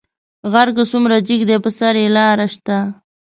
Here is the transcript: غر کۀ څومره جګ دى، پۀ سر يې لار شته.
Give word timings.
غر 0.51 0.69
کۀ 0.75 0.83
څومره 0.91 1.15
جګ 1.27 1.41
دى، 1.49 1.57
پۀ 1.63 1.69
سر 1.77 1.95
يې 2.01 2.07
لار 2.15 2.39
شته. 2.53 2.77